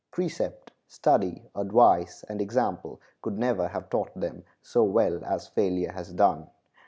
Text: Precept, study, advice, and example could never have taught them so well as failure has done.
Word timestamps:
Precept, 0.09 0.71
study, 0.87 1.43
advice, 1.53 2.23
and 2.27 2.41
example 2.41 2.99
could 3.21 3.37
never 3.37 3.67
have 3.67 3.87
taught 3.91 4.19
them 4.19 4.43
so 4.63 4.83
well 4.83 5.23
as 5.23 5.47
failure 5.49 5.91
has 5.91 6.11
done. 6.11 6.49